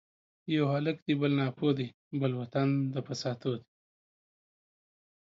[0.55, 3.67] یو هلک دی بل ناپوه دی ـ بل وطن د فساتو دی